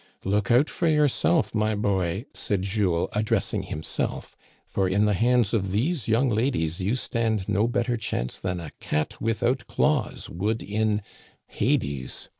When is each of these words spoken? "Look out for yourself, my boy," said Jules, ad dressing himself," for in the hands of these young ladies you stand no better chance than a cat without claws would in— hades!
"Look 0.25 0.49
out 0.49 0.67
for 0.67 0.87
yourself, 0.87 1.53
my 1.53 1.75
boy," 1.75 2.25
said 2.33 2.63
Jules, 2.63 3.11
ad 3.13 3.25
dressing 3.25 3.61
himself," 3.61 4.35
for 4.67 4.89
in 4.89 5.05
the 5.05 5.13
hands 5.13 5.53
of 5.53 5.71
these 5.71 6.07
young 6.07 6.27
ladies 6.27 6.81
you 6.81 6.95
stand 6.95 7.47
no 7.47 7.67
better 7.67 7.97
chance 7.97 8.39
than 8.39 8.59
a 8.59 8.71
cat 8.79 9.21
without 9.21 9.67
claws 9.67 10.27
would 10.27 10.63
in— 10.63 11.03
hades! 11.45 12.29